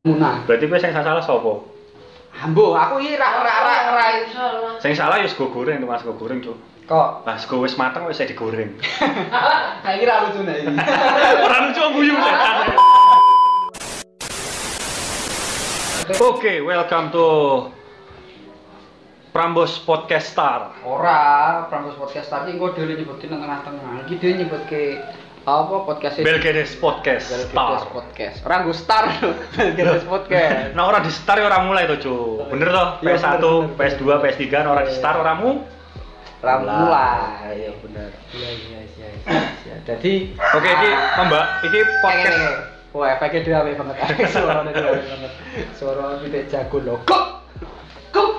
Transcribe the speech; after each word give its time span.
Munah. 0.00 0.48
Berarti 0.48 0.64
kowe 0.64 0.80
sing 0.80 0.96
salah 0.96 1.20
sapa? 1.20 1.60
Ambo, 2.40 2.72
aku 2.72 3.04
iki 3.04 3.20
ra 3.20 3.36
ra 3.36 3.56
ra 3.60 3.74
ra 3.92 4.06
iso. 4.24 4.44
Sing 4.80 4.96
salah 4.96 5.20
ya 5.20 5.28
sego 5.28 5.52
goreng, 5.52 5.76
tukang 5.76 6.00
sego 6.00 6.16
goreng, 6.16 6.40
Cuk. 6.40 6.56
Kok 6.88 7.28
Lah 7.28 7.36
sego 7.36 7.60
wis 7.60 7.76
mateng 7.76 8.08
wis 8.08 8.16
digoreng. 8.16 8.80
saiki 9.84 10.08
ra 10.08 10.24
lucu 10.24 10.40
nek 10.40 10.56
iki. 10.56 10.72
Ora 11.44 11.56
lucu 11.68 11.82
guyu 12.00 12.16
setan. 12.16 12.56
Oke, 16.16 16.64
welcome 16.64 17.12
to 17.12 17.26
Prambos 19.36 19.84
Podcast 19.84 20.32
Star. 20.32 20.80
Ora, 20.88 21.68
Prambos 21.68 22.00
Podcast 22.00 22.32
tadi 22.32 22.56
engko 22.56 22.72
dhewe 22.72 22.96
nyebutin 22.96 23.36
nang 23.36 23.44
tengah-tengah. 23.44 24.08
Iki 24.08 24.16
dhewe 24.16 24.32
nyebutke 24.40 24.82
apa 25.48 25.88
podcast 25.88 26.20
Belgedes 26.20 26.76
Podcast 26.76 27.32
Belgedes. 27.32 27.84
Podcast. 27.88 28.36
Nggo 28.44 28.72
star 28.76 29.08
Belgedes 29.56 30.04
Podcast. 30.04 30.76
Nah, 30.76 30.84
ora 30.84 31.00
di 31.00 31.08
star 31.08 31.40
ya 31.40 31.48
ora 31.48 31.64
mulai 31.64 31.88
to, 31.88 31.96
Cuk. 31.96 32.52
Bener 32.52 32.68
toh? 32.68 32.88
Iya, 33.00 33.16
PS1, 33.16 33.24
bener, 33.24 33.40
bener. 33.40 33.76
PS2, 33.80 34.02
PS3 34.20 34.44
nah, 34.52 34.70
ora 34.76 34.82
di 34.84 34.92
star 34.92 35.14
ora 35.16 35.32
mu. 35.40 35.50
Ora 36.40 36.54
Mulai. 36.60 37.56
Iya, 37.56 37.70
bener. 37.80 38.10
Iya 38.36 38.50
iya 38.52 38.80
iya. 38.84 39.08
iya. 39.64 39.76
Jadi 39.88 40.12
Oke, 40.36 40.68
iki 40.68 40.90
Mbak, 41.24 41.44
iki 41.68 41.80
podcast 42.04 42.36
podcast 42.36 42.68
Wah, 42.90 43.06
efeknya 43.14 43.40
dia 43.46 43.56
apik 43.62 43.78
banget. 43.78 43.96
Suaranya 44.34 44.72
dia 44.74 44.88
apik 44.90 45.06
banget. 45.06 45.32
Suara 45.78 46.18
tidak 46.26 46.44
jago 46.50 46.78
loh. 46.82 46.98
Kok. 47.06 47.24
Kok. 48.10 48.30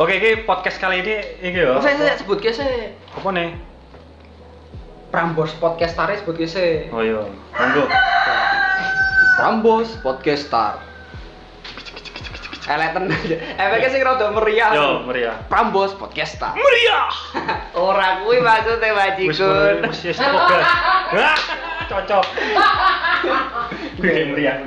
Oke, 0.00 0.12
iki 0.16 0.30
podcast 0.48 0.80
kali 0.80 1.04
ini 1.04 1.14
iki 1.44 1.60
ya. 1.60 1.76
Saya 1.84 1.94
saya 2.00 2.14
sebut 2.16 2.40
ke 2.40 2.50
saya 2.50 2.96
Apa 3.12 3.28
nih? 3.36 3.77
Prambos 5.08 5.50
Podcast 5.56 5.96
Star 5.96 6.12
sebut 6.12 6.36
ke 6.36 6.44
saya. 6.44 6.84
Oh 6.92 7.00
iya, 7.00 7.24
monggo. 7.56 7.84
Prambos 9.36 9.88
Podcast 10.00 10.44
Star. 10.46 10.84
Eleten 12.68 13.08
aja. 13.08 13.36
Efeknya 13.56 13.88
sih 13.88 14.00
rada 14.04 14.28
meriah. 14.28 14.68
Yo, 14.76 14.88
meriah. 15.08 15.40
Prambos 15.48 15.96
Podcast 15.96 16.36
Star. 16.36 16.52
Meriah. 16.52 17.08
Ora 17.80 18.20
kuwi 18.20 18.44
maksudnya 18.44 18.92
Bajikun. 18.92 19.88
wis 19.88 20.00
wis. 20.04 20.18
Hah, 20.20 21.38
Cocok. 21.88 22.24
Gue 23.96 24.28
meriah. 24.28 24.60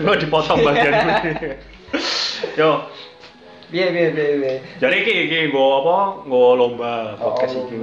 Lo 0.00 0.16
dipotong 0.16 0.64
bagian 0.64 0.94
gue. 0.96 1.60
Yo, 2.56 2.88
Piye 3.68 3.92
piye 3.92 4.08
piye 4.16 4.32
piye. 4.40 4.54
jadi 4.80 4.96
iki 5.04 5.14
iki 5.28 5.38
nggo 5.52 5.84
apa? 5.84 5.96
Nggo 6.24 6.56
lomba 6.56 7.20
podcast 7.20 7.52
Oh, 7.52 7.68
iki. 7.68 7.76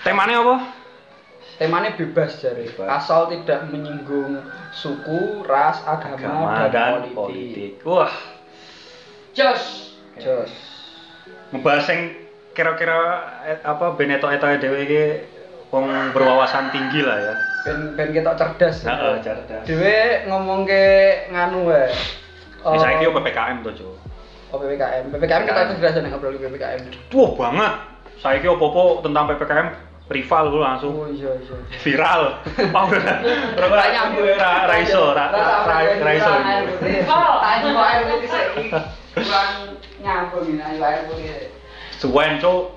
Temanya 0.00 0.40
apa? 0.40 0.56
Temanya 1.60 1.92
bebas 1.92 2.40
jare. 2.40 2.64
Bebas. 2.72 2.88
Asal 2.88 3.28
tidak 3.28 3.68
menyinggung 3.68 4.40
suku, 4.72 5.44
ras, 5.44 5.84
agama, 5.84 6.16
Agama 6.16 6.72
dan, 6.72 6.72
dan 6.72 6.90
politik. 7.12 7.14
politik. 7.14 7.72
Wah, 7.84 8.14
Jos. 9.36 9.62
Jos. 10.16 10.52
ngebahas 11.50 11.86
yang 11.90 12.02
kira-kira 12.54 12.98
eh, 13.42 13.58
apa 13.60 13.98
Beneto 13.98 14.30
eta 14.30 14.54
dhewe 14.54 14.86
iki 14.86 15.02
wong 15.68 15.86
berwawasan 16.14 16.70
tinggi 16.70 17.02
lah 17.02 17.18
ya. 17.18 17.34
Ben 17.66 17.78
ben 17.98 18.08
kita 18.14 18.38
cerdas. 18.38 18.86
Heeh, 18.86 19.14
cerdas. 19.20 19.62
Dhewe 19.66 20.26
ngomong 20.30 20.62
ke 20.62 20.82
nganu 21.30 21.66
wae. 21.66 21.90
Oh. 22.62 22.72
Oh, 22.72 22.78
Saiki 22.78 23.08
yo 23.08 23.12
PPKM 23.12 23.64
to, 23.64 23.72
Cuk. 23.72 23.96
oh, 24.52 24.56
PPKM. 24.56 25.10
PPKM 25.10 25.42
kita 25.42 25.60
PPKM. 25.60 25.70
cerdas 25.74 25.94
nek 25.98 26.10
ngobrol 26.12 26.38
PPKM. 26.38 26.80
Wah, 27.10 27.30
banget. 27.34 27.72
Saiki 28.20 28.46
opo-opo 28.46 29.00
tentang 29.02 29.26
PPKM 29.26 29.66
rival 30.10 30.44
lu 30.50 30.58
langsung 30.58 30.92
Oh 30.92 31.06
iya 31.06 31.30
iya. 31.38 31.54
viral. 31.86 32.22
Oh, 32.74 32.86
ora 32.90 33.14
ora 33.70 33.84
nyambung 33.94 34.26
ra 34.34 34.66
ra 34.66 34.76
iso, 34.82 35.14
ra 35.14 35.30
ra 35.30 35.42
ra- 35.62 35.96
ra 36.02 36.10
iso. 36.12 36.32
Oh, 37.06 37.32
tadi 37.38 37.66
kok 37.70 37.86
air 37.86 38.02
putih 38.10 38.28
sih. 38.28 38.44
Kurang 39.14 39.50
nyambung 40.02 40.44
ini 40.50 40.58
ayo 40.60 40.82
air 40.82 41.02
putih. 41.06 41.54
Suwen, 41.94 42.42
Cuk. 42.42 42.74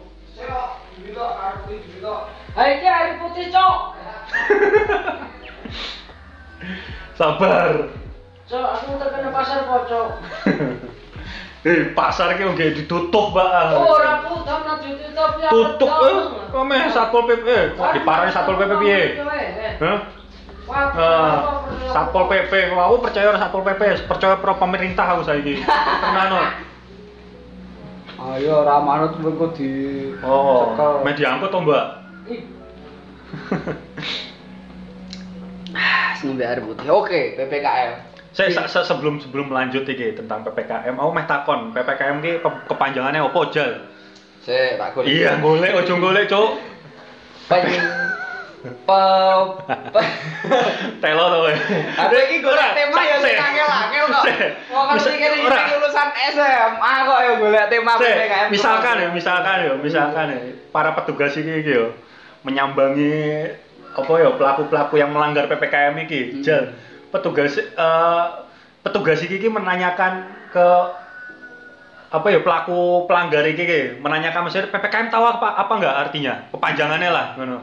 Hai 2.54 2.78
iki 2.78 2.86
air 2.86 3.18
putih, 3.18 3.50
Cok. 3.50 3.80
Sabar. 7.18 7.70
Cok, 8.46 8.68
aku 8.78 8.92
terkena 9.02 9.30
pasar 9.34 9.66
pocok. 9.66 10.08
Eh, 11.64 11.96
pasar 11.96 12.36
ki 12.36 12.44
udah 12.44 12.76
ditutup, 12.76 13.32
Mbak. 13.32 13.48
Oh, 13.80 13.96
ora 13.96 14.20
tutup 14.28 14.60
nang 14.68 14.84
ditutup 14.84 15.32
ya. 15.40 15.48
Tutup 15.48 15.92
eh, 16.04 16.16
kome 16.52 16.76
Satpol 16.92 17.24
PP 17.24 17.48
eh, 17.48 17.66
diparani 17.72 18.32
Satpol 18.36 18.60
PP 18.60 18.72
piye? 18.84 19.02
Hah? 19.80 19.98
Eh, 20.92 21.36
Satpol 21.88 22.28
PP, 22.28 22.52
aku 22.68 22.96
percaya 23.00 23.32
ora 23.32 23.40
Satpol 23.40 23.64
PP, 23.64 24.12
percaya 24.12 24.36
pro 24.36 24.60
pemerintah 24.60 25.08
aku 25.08 25.24
saiki. 25.24 25.64
Tenan. 25.64 26.52
Ayo 28.24 28.64
ra 28.68 28.80
manut 28.80 29.20
engko 29.20 29.52
di 29.52 29.68
Oh, 30.20 30.76
cekel. 30.76 30.92
media 31.08 31.28
angkut 31.36 31.52
to, 31.52 31.60
Mbak. 31.60 31.86
Ngombe 36.24 36.44
air 36.44 36.60
putih. 36.64 36.88
Oke, 36.88 37.36
PPKM. 37.36 38.13
Saya 38.34 38.50
se- 38.50 38.66
se- 38.68 38.84
sebelum 38.84 39.22
sebelum 39.22 39.48
lanjut 39.48 39.86
iki 39.86 40.18
tentang 40.18 40.42
PPKM, 40.42 40.98
aku 40.98 41.12
meh 41.14 41.26
takon, 41.26 41.70
PPKM 41.70 42.18
ki 42.18 42.32
kepanjangannya 42.66 43.22
opo, 43.22 43.46
Jal? 43.48 43.86
Saya 44.42 44.76
tak 44.76 44.98
golek. 44.98 45.08
Iya, 45.08 45.38
golek 45.38 45.72
ojo 45.72 45.94
golek, 45.96 46.26
Cuk. 46.28 46.50
Pen 47.46 47.64
pe 48.64 49.04
Telo 50.98 51.26
to. 51.28 51.40
Ada 51.94 52.16
iki 52.26 52.38
golek 52.40 52.70
tema 52.74 53.02
ya 53.02 53.18
se- 53.20 53.28
sing 53.28 53.36
angel-angel 53.38 54.06
kok. 54.10 54.24
Wong 54.72 54.86
kan 54.88 54.96
iki 54.98 55.18
kene 55.20 55.36
ora. 55.44 55.60
lulusan 55.70 56.08
SMA 56.32 56.94
kok 57.04 57.20
ya 57.20 57.34
golek 57.38 57.66
tema 57.68 57.92
PPKM. 58.00 58.48
misalkan 58.50 58.96
ya, 58.98 59.10
misalkan 59.12 59.58
ya, 59.62 59.74
misalkan 59.78 60.26
ya, 60.32 60.40
para 60.72 60.96
petugas 60.96 61.36
ini 61.36 61.60
iki 61.60 61.72
ya 61.76 61.86
menyambangi 62.44 63.14
apa 63.94 64.14
ya 64.18 64.30
pelaku-pelaku 64.34 64.96
yang 64.98 65.12
melanggar 65.12 65.46
PPKM 65.46 65.96
iki. 66.04 66.22
Hmm. 66.42 66.74
Petugas 67.14 67.54
eh, 67.62 68.26
petugas 68.82 69.22
iki 69.22 69.46
menanyakan 69.48 70.26
ke 70.50 70.68
apa 72.14 72.28
ya 72.30 72.42
pelaku 72.46 73.06
pelanggar 73.10 73.42
iki 73.46 73.98
menanyakan 73.98 74.46
maksudnya 74.46 74.70
PPKM 74.70 75.10
tahu 75.10 75.26
apa 75.26 75.48
apa 75.56 75.74
enggak 75.78 75.96
artinya? 76.10 76.34
Kepanjangannya 76.50 77.10
lah 77.10 77.26
ngono. 77.38 77.58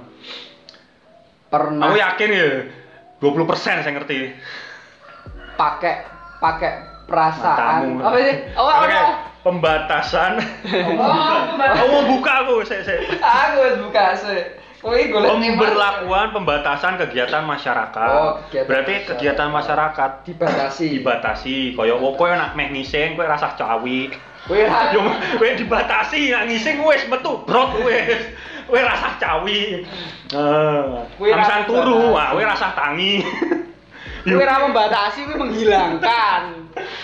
Pernah 1.51 1.91
Aku 1.91 1.99
yakin 1.99 2.31
ya 2.31 2.49
20% 3.19 3.83
saya 3.83 3.91
ngerti. 3.91 4.33
pakai 5.59 6.07
pakai 6.41 6.73
perasaan. 7.05 7.85
Matamu. 7.85 8.07
Apa 8.07 8.17
sih? 8.23 8.37
Oh, 8.57 8.65
Oke, 8.65 8.97
apa? 8.97 9.13
pembatasan. 9.45 10.33
Aku 11.75 11.85
mau 11.91 12.05
buka 12.09 12.33
aku, 12.47 12.65
saya, 12.65 12.81
saya. 12.87 13.01
Aku 13.19 13.85
buka 13.85 14.17
sih. 14.17 14.41
Golek 14.81 15.13
tema. 15.13 15.37
Pemberlakuan 15.37 16.33
pembatasan 16.33 16.97
kegiatan 16.97 17.45
masyarakat. 17.45 18.09
Oh, 18.17 18.41
kegiatan 18.49 18.65
Berarti 18.65 18.93
masyarakat. 18.97 19.09
kegiatan 19.13 19.49
masyarakat 19.53 20.11
dibatasi. 20.25 20.87
dibatasi. 20.97 21.57
Kaya 21.77 21.95
oh, 22.01 22.13
kowe 22.17 22.33
nak 22.33 22.57
meh 22.57 22.73
ngising 22.73 23.13
kowe 23.13 23.29
rasah 23.29 23.53
cawi. 23.61 24.09
Ra 24.49 24.89
Yo 24.97 25.05
kowe 25.37 25.49
dibatasi 25.53 26.33
nak 26.33 26.49
ngising 26.49 26.81
wis 26.81 27.05
metu 27.13 27.45
brot 27.45 27.77
wis. 27.85 28.33
Kowe 28.65 28.81
rasah 28.81 29.21
cawi. 29.21 29.85
Eh, 30.33 30.83
Kowe 31.21 31.29
amisan 31.29 31.63
rasah 31.63 31.69
turu, 31.69 32.17
ah 32.17 32.33
kowe 32.33 32.43
rasah 32.43 32.71
tangi. 32.73 33.21
Yo. 34.29 34.37
Kuwi 34.37 34.45
ra 34.45 34.61
membatasi, 34.61 35.25
kuwi 35.25 35.37
menghilangkan. 35.41 36.43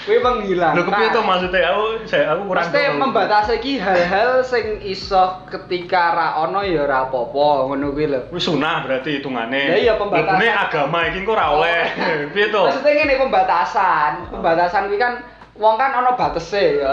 Kuwi 0.04 0.18
menghilangkan. 0.20 0.76
Lho 0.76 0.84
kepiye 0.84 1.08
to 1.08 1.20
maksudnya? 1.24 1.60
Aku 1.72 1.84
saya 2.04 2.24
aku 2.36 2.42
kurang 2.52 2.64
Mesti 2.68 2.82
membatasi 2.92 3.52
iki 3.56 3.72
hal-hal 3.80 4.44
sing 4.44 4.84
iso 4.84 5.48
ketika 5.48 6.12
ra 6.12 6.28
ono 6.44 6.60
ya 6.60 6.84
ra 6.84 7.08
apa-apa 7.08 7.72
ngono 7.72 7.96
kuwi 7.96 8.06
lho. 8.12 8.20
Wis 8.28 8.44
sunah 8.44 8.84
berarti 8.84 9.16
hitungane. 9.16 9.72
Ya 9.72 9.76
iya, 9.80 9.94
pembatasan. 9.96 10.36
Lebune 10.36 10.48
agama 10.52 10.98
iki 11.08 11.18
kok 11.24 11.32
ora 11.32 11.46
oleh. 11.56 11.82
Piye 12.36 12.46
to? 12.52 12.62
Maksudnya 12.68 12.92
ngene 13.00 13.14
pembatasan. 13.16 14.12
Pembatasan 14.36 14.82
kuwi 14.92 14.98
kan 15.00 15.12
wong 15.56 15.74
kan 15.80 15.90
ono 15.96 16.20
batese 16.20 16.84
ya. 16.84 16.92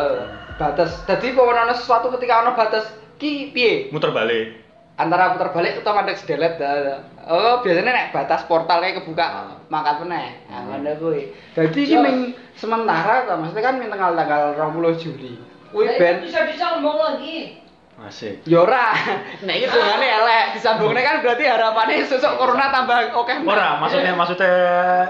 Batas. 0.55 1.03
Dadi 1.03 1.35
pokoke 1.35 1.59
ono 1.59 1.75
sesuatu 1.75 2.07
ketika 2.15 2.47
ono 2.47 2.55
batas 2.55 2.87
ki 3.19 3.51
piye? 3.51 3.91
Muter 3.91 4.15
balik. 4.15 4.62
Antara 4.93 5.33
putar 5.33 5.49
balik 5.49 5.81
utawa 5.81 6.05
mandek 6.05 6.21
sedelet. 6.21 6.53
dah. 6.55 7.01
Oh, 7.25 7.65
biasanya 7.65 7.91
nek 7.91 8.07
batas 8.13 8.45
portalnya 8.45 8.93
kebuka 8.93 9.25
mangkat 9.65 10.05
meneh. 10.05 10.37
Nah, 10.45 10.69
ngono 10.69 10.91
kuwi. 11.01 11.33
Dadi 11.57 11.79
iki 11.81 11.97
ming 11.97 12.17
sementara 12.53 13.25
ta, 13.25 13.33
maksudnya 13.33 13.63
kan 13.63 13.81
ming 13.81 13.89
tanggal 13.89 14.13
tanggal 14.13 14.41
20 14.69 15.01
Juli. 15.01 15.33
Kuwi 15.73 15.97
ben 15.97 16.21
bisa 16.21 16.45
bisa 16.45 16.77
ngomong 16.77 17.17
lagi. 17.17 17.57
Asik. 17.95 18.45
Ya 18.45 18.61
ora. 18.61 18.93
Nek 19.45 19.55
iki 19.55 19.67
dongane 19.67 20.05
elek, 20.05 20.45
disambungne 20.57 21.01
kan 21.01 21.15
berarti 21.21 21.43
harapannya 21.45 22.05
sesuk 22.05 22.33
corona 22.37 22.69
tambah 22.69 23.17
oke. 23.17 23.33
Ora, 23.45 23.81
maksudnya 23.81 24.13
maksudnya 24.13 24.53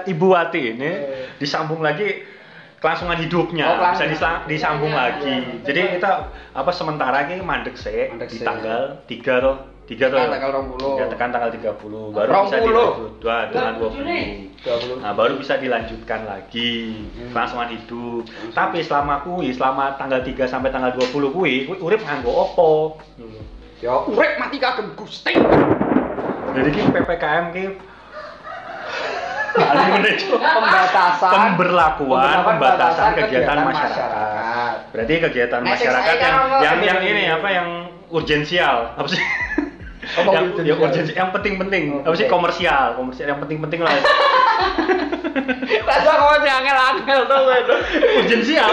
Ibu 0.04 0.26
Wati 0.26 0.60
ini 0.70 0.90
Eh. 0.92 1.28
disambung 1.36 1.80
lagi 1.80 2.24
kelangsungan 2.78 3.16
hidupnya 3.16 3.64
Oh, 3.66 3.72
bisa 3.72 3.80
kelangsungan. 3.80 4.12
disa- 4.12 4.42
disambung 4.46 4.92
Iya, 4.92 5.00
lagi. 5.00 5.32
iya. 5.34 5.60
Jadi 5.60 5.80
kita 5.96 6.10
apa 6.52 6.70
sementara 6.70 7.24
ini 7.24 7.40
mandek 7.40 7.72
sih 7.74 8.12
Mandek 8.12 8.28
di 8.28 8.38
tanggal 8.40 9.00
3 9.04 9.34
tuh 9.40 9.56
tiga 9.84 10.08
Tekan 10.08 10.30
tanggal 10.30 10.50
20. 10.64 10.96
ya 10.96 11.06
tekan 11.06 11.28
tanggal 11.28 11.50
30 11.50 11.76
baru 12.10 12.30
bisa 12.42 12.56
20. 12.56 12.64
dilanjut 12.64 13.12
dua 13.20 13.36
dengan 13.48 13.72
20 13.76 13.92
Juni. 13.94 14.20
20 14.58 14.96
nah 14.98 15.12
baru 15.12 15.32
bisa 15.36 15.54
dilanjutkan 15.56 16.20
lagi 16.24 16.72
Hmm. 17.10 17.30
kelangsungan 17.30 17.68
hidup 17.70 18.22
tapi 18.50 18.80
selama 18.80 19.20
kui 19.20 19.48
selama 19.50 19.94
tanggal 19.94 20.20
3 20.20 20.44
sampai 20.46 20.68
tanggal 20.68 20.88
20 20.90 21.28
kui 21.30 21.64
kui 21.64 21.76
urip 21.78 22.00
nganggo 22.00 22.32
opo 22.32 22.96
Ya 23.78 23.92
urip 24.00 24.38
mati 24.38 24.56
kagem 24.56 24.94
Gusti. 24.94 25.36
jadi 26.50 26.68
ki 26.70 26.82
PPKM 26.88 27.44
ki. 27.54 27.64
Pembatasan 29.54 31.30
pemberlakuan 31.30 32.36
pembatasan 32.42 33.14
kegiatan 33.14 33.58
masyarakat. 33.60 33.86
masyarakat. 33.86 34.74
Berarti 34.90 35.14
kegiatan 35.20 35.60
masyarakat 35.62 36.14
yang 36.16 36.36
yang 36.58 36.78
yang 36.82 37.00
ini 37.02 37.24
apa 37.28 37.48
yang 37.48 37.68
urgensial 38.08 38.94
apa 38.94 39.06
sih? 39.06 39.22
Yang, 40.04 40.44
yang 40.62 40.78
urgensi, 40.78 41.12
yang 41.12 41.30
penting-penting. 41.32 41.84
Oh, 42.04 42.06
apa 42.06 42.14
sih 42.14 42.28
komersial, 42.28 42.94
komersial 42.94 43.28
yang 43.30 43.40
penting-penting 43.40 43.80
lah. 43.80 43.92
Rasa 45.84 46.10
kau 47.02 47.22
tuh 47.26 47.38
gue 47.42 47.58
tuh. 47.66 47.78
urgensial. 48.22 48.70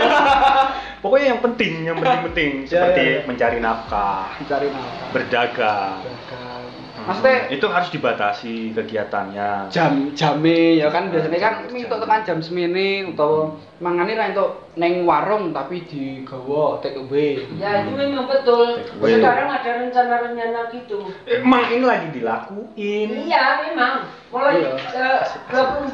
Pokoknya 1.01 1.33
yang 1.33 1.42
penting, 1.42 1.74
yang 1.81 1.98
penting-penting 1.98 2.51
Ya, 2.69 2.69
seperti 2.69 3.01
ya, 3.01 3.12
ya. 3.12 3.19
mencari 3.25 3.57
nafkah, 3.57 4.38
Cari 4.45 4.68
nafkah. 4.69 5.10
berdagang. 5.10 5.98
Dagang. 6.06 6.61
Hmm, 7.01 7.07
Maksudnya 7.09 7.50
itu 7.50 7.65
harus 7.65 7.89
dibatasi 7.89 8.53
kegiatannya. 8.71 9.50
jam 9.68 10.13
jame 10.13 10.77
ya 10.77 10.88
kan 10.88 11.09
biasanya 11.09 11.33
kan 11.36 11.53
Jam- 11.57 11.65
ini 11.68 11.80
jam. 11.80 11.88
untuk 11.89 12.00
tekan 12.00 12.21
jam 12.21 12.38
semini 12.39 12.89
utawa 13.03 13.50
mangane 13.77 14.13
ra 14.13 14.30
entuk 14.30 14.50
neng 14.74 15.03
warung 15.03 15.50
tapi 15.50 15.81
digawa 15.83 16.77
take 16.80 16.94
away. 16.95 17.42
Ya 17.57 17.81
itu 17.81 17.92
memang 17.92 18.24
betul. 18.24 18.77
Sekarang 18.95 19.50
ada 19.50 19.69
rencana-rencana 19.81 20.69
gitu. 20.69 21.09
Emang 21.25 21.65
ini 21.69 21.81
lagi 21.81 22.07
dilakuin. 22.13 23.09
Iya 23.25 23.44
memang. 23.65 24.06
Mulai 24.30 24.62
Iya. 24.62 24.71
eh, 24.94 25.21
24 25.50 25.89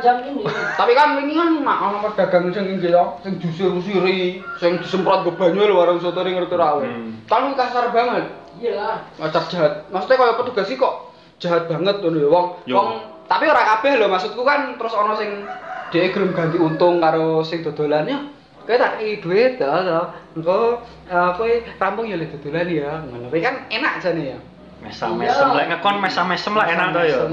jam 0.00 0.16
ini. 0.20 0.42
Tapi 0.80 0.92
kan 0.92 1.16
ini 1.16 1.32
kan 1.32 1.48
mak 1.58 1.78
ono 1.80 1.98
pedagang 2.02 2.50
sing 2.50 2.74
iki 2.74 2.90
ya, 2.90 3.16
sing 3.22 3.38
diusir-usiri, 3.38 4.42
sing 4.58 4.76
disemprot 4.78 5.22
ke 5.22 5.32
banyu 5.32 5.62
lho 5.62 5.74
warung 5.74 5.96
soto 5.96 6.20
ning 6.20 6.36
ngerti 6.36 6.54
ra. 6.54 6.76
Hmm. 6.76 7.22
Kan 7.24 7.54
kasar 7.54 7.88
banget. 7.88 8.43
Iyalah. 8.64 8.96
Ngacak 9.20 9.44
jahat. 9.52 9.72
Maksudnya 9.92 10.16
kalau 10.16 10.34
petugas 10.40 10.66
sih 10.72 10.80
kok 10.80 11.12
jahat 11.36 11.68
banget 11.68 12.00
ngono 12.00 12.16
ya 12.16 12.28
wong. 12.32 12.46
Yo. 12.64 12.74
Wong 12.80 12.88
tapi 13.28 13.44
ora 13.48 13.62
kabeh 13.76 14.00
lho 14.00 14.08
maksudku 14.08 14.40
kan 14.44 14.76
terus 14.80 14.92
ono 14.96 15.12
sing 15.16 15.44
dhek 15.92 16.16
gelem 16.16 16.32
ganti 16.32 16.56
untung 16.56 17.00
karo 17.04 17.44
sing 17.44 17.60
dodolannya. 17.60 18.32
Kowe 18.64 18.80
tak 18.80 18.96
kei 18.96 19.20
duit 19.20 19.60
to 19.60 19.68
to. 19.68 20.00
Engko 20.40 20.80
eh, 21.12 21.30
kowe 21.36 21.50
rampung 21.76 22.08
ya 22.08 22.16
dodolan 22.16 22.68
ya. 22.72 22.92
Ngono. 23.04 23.28
Kan 23.28 23.68
enak 23.68 24.00
jane 24.00 24.24
ya. 24.32 24.38
Mesam-mesem, 24.84 25.48
Iya. 25.48 25.56
lek 25.56 25.66
ngekon 25.72 25.96
mesam-mesem 25.96 26.52
lah 26.52 26.66
enak 26.68 26.86
tuh 26.92 27.04
ya. 27.08 27.20
Mesem. 27.24 27.32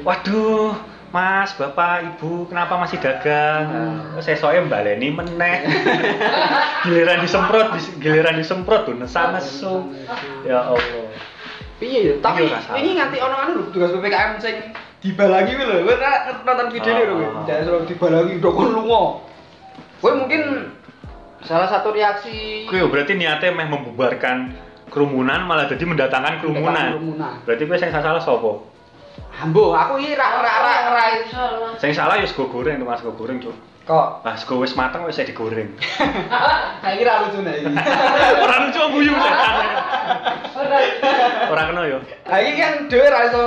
Waduh, 0.00 0.72
Mas, 1.18 1.50
Bapak, 1.58 2.14
Ibu, 2.14 2.46
kenapa 2.46 2.78
masih 2.78 3.02
dagang? 3.02 3.66
Hmm. 3.66 4.22
Saya 4.22 4.38
soalnya 4.38 4.70
baleni 4.70 5.10
meneh. 5.10 5.66
giliran 6.86 7.18
disemprot, 7.18 7.74
dis- 7.74 7.90
giliran 7.98 8.38
disemprot 8.38 8.86
tuh 8.86 8.94
nesa 8.94 9.34
nesu. 9.34 9.90
Ya 10.46 10.62
Allah. 10.62 11.10
Piye 11.82 11.98
ya? 12.06 12.14
Tapi 12.22 12.46
Iya, 12.46 12.54
rasa. 12.54 12.70
ini 12.78 12.94
nganti 12.94 13.18
ono 13.18 13.34
anu 13.34 13.50
lho 13.54 13.62
petugas 13.70 13.90
PPKM 13.90 14.32
sing 14.38 14.54
dibalangi 15.02 15.58
kuwi 15.58 15.66
lho. 15.66 15.76
Kowe 15.90 15.94
nonton 16.46 16.66
video 16.70 16.92
lho 16.94 17.14
kowe. 17.18 17.26
Selalu 17.50 17.86
dibalangi 17.90 18.32
udah 18.38 18.52
kon 18.54 18.68
lunga. 18.70 19.02
Kowe 19.98 20.12
mungkin 20.14 20.42
salah 21.42 21.66
satu 21.66 21.90
reaksi 21.90 22.66
Kuwi 22.66 22.86
berarti 22.86 23.18
niatnya 23.18 23.54
meh 23.54 23.66
membubarkan 23.66 24.54
kerumunan 24.86 25.42
malah 25.46 25.66
jadi 25.66 25.82
mendatangkan 25.82 26.42
kerumunan. 26.42 26.94
kerumunan. 26.94 27.34
Berarti 27.42 27.62
kowe 27.66 27.74
sing 27.74 27.90
salah 27.90 28.22
sapa? 28.22 28.77
Ambo, 29.38 29.70
aku 29.70 30.02
iki 30.02 30.18
ra 30.18 30.26
ra 30.42 30.54
ra 30.62 30.72
ra 30.92 31.04
Salah. 31.30 31.70
Sing 31.78 31.94
salah 31.94 32.18
ya 32.18 32.26
sego 32.26 32.50
goreng, 32.50 32.82
tukang 32.82 32.98
sego 32.98 33.12
goreng, 33.14 33.38
Cuk. 33.38 33.54
kok. 33.88 34.20
Lah 34.20 34.36
sego 34.36 34.60
wis 34.60 34.76
mateng 34.76 35.00
wis 35.08 35.16
digoreng. 35.16 35.72
Saiki 36.84 37.02
ra 37.08 37.24
lucu 37.24 37.40
nek 37.40 37.56
iki. 37.56 37.72
Ora 38.44 38.56
lucu 38.68 38.80
guyu 38.92 39.12
setan. 39.16 39.54
Ora. 40.52 40.78
Ora 41.48 41.62
kena 41.72 41.82
ya. 41.88 41.98
Ha 42.28 42.34
iki 42.44 42.52
kan 42.60 42.72
dhewe 42.92 43.06
ra 43.08 43.20
iso 43.24 43.40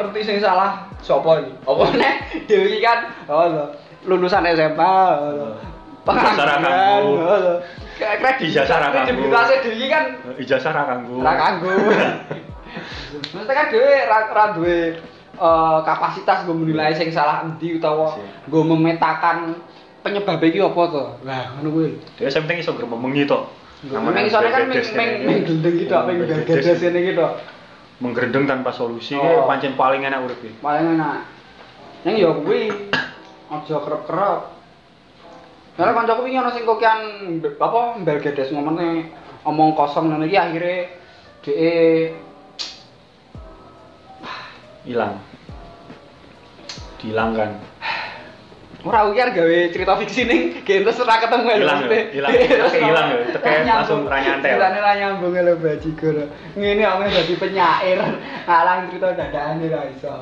ngerti 0.00 0.20
sing 0.24 0.36
salah 0.40 0.88
sapa 1.04 1.44
iki. 1.44 1.52
Apa 1.68 1.84
nek 1.92 2.14
dhewe 2.48 2.66
iki 2.72 2.80
kan 2.80 2.98
oh 3.28 3.68
lulusan 4.08 4.48
SMA. 4.56 4.94
oh. 5.20 5.52
Kayak 7.96 8.16
kredit 8.20 8.52
Ijazah 8.52 8.76
ra 8.80 8.88
kanggo. 8.92 9.12
kredibilitasnya 9.12 9.56
dhewe 9.60 9.76
iki 9.76 9.88
kan 9.92 10.04
Ijazah 10.40 10.72
ra 10.72 10.82
kanggo. 10.88 11.20
ra 11.20 11.32
kanggo. 11.36 11.72
Maksudnya 13.32 13.54
kan 13.54 13.66
dhewe 13.72 13.94
ra 14.06 14.18
ra 14.30 14.44
duwe 14.56 14.78
eh, 15.36 15.78
kapasitas 15.84 16.44
nggo 16.44 16.54
menilai 16.56 16.96
sing 16.96 17.12
salah 17.12 17.44
endi 17.44 17.76
utawa 17.76 18.16
nggo 18.48 18.60
memetakan 18.64 19.58
penyebab 20.06 20.38
iki 20.44 20.62
apa 20.62 20.82
to. 20.92 21.04
Lah 21.26 21.42
ngono 21.58 21.68
kuwi. 21.74 21.88
Dia 22.16 22.30
sing 22.30 22.46
penting 22.46 22.62
iso 22.62 22.72
grememengi 22.78 23.26
tok. 23.26 23.42
Memang 23.86 24.24
isone 24.24 24.48
kan 24.48 24.66
meng 24.66 25.44
gendeng 25.44 25.74
gitu, 25.76 25.94
meng 25.94 26.16
gagas 26.24 26.80
ini 26.80 27.12
gitu. 27.12 27.26
Menggerendeng 28.00 28.44
tanpa 28.48 28.72
solusi 28.72 29.16
Oh. 29.16 29.48
pancen 29.48 29.76
paling 29.76 30.04
enak 30.04 30.24
urip 30.24 30.40
iki. 30.40 30.52
Paling 30.64 30.96
enak. 30.96 31.28
Yang 32.04 32.16
ya 32.24 32.30
kuwi 32.40 32.60
aja 33.52 33.76
kerep-kerep. 33.78 34.40
Karena 35.76 35.92
kancaku 35.92 36.20
wingi 36.24 36.40
ana 36.40 36.50
sing 36.56 36.64
kokian 36.64 37.00
apa 37.44 37.80
mbel 38.00 38.18
gedes 38.24 38.48
ngomongnya 38.48 39.12
omong 39.44 39.76
kosong 39.76 40.08
ngono 40.08 40.24
iki 40.24 40.38
akhire 40.40 40.76
dhek 41.44 42.16
Hilang. 44.86 45.18
Dihilangkan. 47.02 47.50
ora 48.86 49.02
ukian 49.10 49.34
gawe 49.34 49.58
cerita 49.74 49.98
fiksi 49.98 50.22
ning 50.30 50.40
gentos 50.62 51.02
ora 51.02 51.18
ketemu 51.18 51.42
lho, 51.42 51.54
Hilang 51.58 51.80
hilang. 52.14 52.32
Hilang 52.70 53.06
ya, 53.10 53.18
ra 53.18 53.34
teke 53.34 53.50
langsung 53.66 54.06
ra 54.06 54.18
nyantel. 54.22 54.50
Ceritane 54.54 54.78
ra 54.78 54.92
nyambung 54.94 55.34
lho 55.34 55.52
bajigur. 55.58 56.16
Ngene 56.54 56.82
omnya 56.86 57.10
dadi 57.10 57.34
penyair. 57.34 57.98
Ngalang 58.46 58.80
cerita 58.86 59.08
dadane 59.18 59.64
ra 59.66 59.80
iso. 59.90 60.14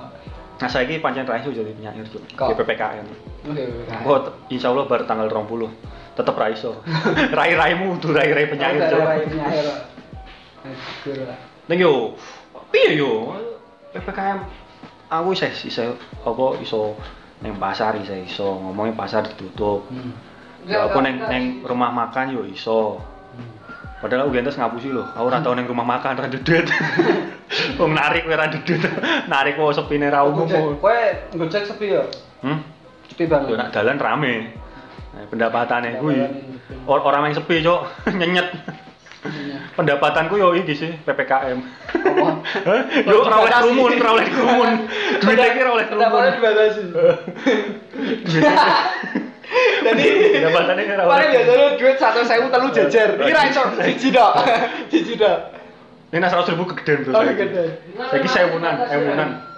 Nah, 0.55 0.69
saiki 0.71 0.97
pancen 1.05 1.29
ra 1.29 1.45
iso 1.45 1.53
jadi 1.53 1.77
penyair. 1.77 2.09
Kok? 2.09 2.49
Di. 2.57 3.05
Oke. 3.45 3.65
Oh, 4.09 4.19
insya 4.49 4.73
Allah 4.73 4.89
baru 4.89 5.05
tanggal 5.05 5.29
20 5.29 6.17
tetep 6.17 6.35
ra 6.35 6.49
iso. 6.49 6.81
Rai-raimu 7.39 8.01
udah 8.01 8.11
rai-rai 8.17 8.49
penyair, 8.49 8.81
Cuk. 8.89 9.03
penyair. 9.29 9.67
Bajigur 10.65 11.19
lah. 11.29 11.39
Ning 11.69 11.79
yo, 11.85 12.17
piye 12.73 12.97
yo? 12.97 13.37
PPKM 13.95 14.39
aku 15.07 15.29
isih 15.39 15.53
iso 15.71 15.95
apa 16.27 16.59
iso 16.59 16.99
neng 17.39 17.55
pasar 17.63 17.95
iso 18.03 18.15
iso 18.19 18.47
ngomongin 18.59 18.99
pasar 18.99 19.23
ditutup. 19.31 19.87
Hmm. 19.87 20.11
Ya 20.67 20.89
aku 20.89 20.99
neng 20.99 21.23
neng 21.23 21.45
rumah 21.63 21.95
makan 21.95 22.35
yo 22.35 22.43
iso. 22.43 22.99
Padahal 24.03 24.29
aku 24.29 24.37
gentes 24.37 24.61
ngapusi 24.61 24.93
loh, 24.93 25.07
aku 25.17 25.25
ora 25.33 25.41
tau 25.41 25.57
neng 25.57 25.65
rumah 25.65 25.87
makan 25.87 26.19
ra 26.19 26.29
dudet. 26.29 26.69
Wong 27.81 27.97
narik 27.97 28.29
ora 28.29 28.53
dudet. 28.53 28.83
Narik 29.31 29.57
kok 29.57 29.73
sepine 29.73 30.13
ra 30.13 30.27
umum. 30.29 30.45
Kowe 30.77 31.01
gojek 31.33 31.65
sepi 31.65 31.95
ya? 31.95 32.05
Hmm? 32.45 32.61
Sepi 33.09 33.25
Yo 33.25 33.33
banget. 33.33 33.57
nak 33.57 33.71
dalan 33.73 33.97
rame. 33.97 34.35
Nah, 35.15 35.25
pendapatannya 35.31 36.03
kuwi 36.03 36.21
Pendapatan. 36.21 36.91
or 36.91 36.99
orang 37.01 37.31
yang 37.31 37.39
sepi, 37.39 37.63
Cok. 37.63 37.81
Nyenyet. 38.19 38.49
Iya. 39.25 39.59
pendapatanku 39.73 40.37
yo 40.37 40.53
iki 40.61 40.75
sih 40.77 40.91
PPKM. 41.09 41.59
Yo 43.09 43.25
ora 43.25 43.37
oleh 43.41 43.53
kerumun, 43.53 43.93
ora 43.97 44.11
oleh. 44.21 44.27
Duit 45.21 45.41
iki 45.41 45.59
ora 45.65 45.71
oleh 45.81 45.87
krumun. 45.89 46.25
Dibatasi. 46.37 46.83
Jadi 49.85 50.05
pendapatannya 50.37 50.83
ora 50.93 51.03
oleh. 51.09 51.13
Paling 51.13 51.29
biasanya 51.33 51.69
duit 51.81 51.97
100.000 51.97 52.53
telu 52.53 52.69
jajar. 52.73 53.09
Iki 53.17 53.33
ra 53.33 53.43
iso 53.49 53.63
siji 53.81 54.09
tok. 54.13 54.33
Siji 54.93 55.15
tok. 55.17 55.39
Ini 56.15 56.23
100.000 56.31 56.71
kegedean 56.71 56.99
bro. 57.03 57.13
Oh, 57.17 57.23
kegedean. 57.27 57.71
Saiki 58.13 58.29
1000-an, 58.31 58.75
1000 58.87 59.54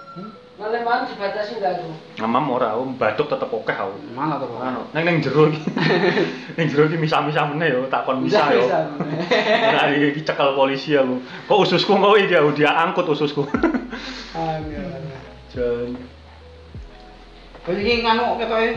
malam 0.57 0.81
malam 0.81 1.05
dibatasi 1.05 1.61
enggak 1.61 1.77
aku? 1.77 1.89
Ngemam 2.17 2.49
ora, 2.49 2.73
batuk 2.97 3.29
tetep 3.29 3.45
akeh 3.45 3.77
aku. 3.77 3.97
Malah 4.17 4.41
tetep 4.41 4.57
anu. 4.57 4.81
Nang 4.89 5.03
ning 5.05 5.17
jero 5.21 5.53
iki. 5.53 5.61
ning 6.57 6.65
jero 6.73 6.89
iki 6.89 6.97
misah-misah 6.97 7.45
meneh 7.53 7.77
yo, 7.77 7.85
takon 7.93 8.25
misah 8.25 8.49
yo. 8.49 8.65
Ora 8.65 9.93
iki 9.93 10.25
cekel 10.25 10.57
polisi 10.57 10.97
aku. 10.97 11.21
Kok 11.45 11.61
ususku 11.61 11.93
kowe 11.93 12.17
dia 12.17 12.41
dia 12.57 12.73
angkut 12.73 13.05
ususku. 13.05 13.45
Angel. 14.33 15.05
Jan. 15.53 15.93
Kowe 17.61 17.77
iki 17.77 18.01
nganu 18.01 18.41
ketoke. 18.41 18.65
Eh? 18.65 18.75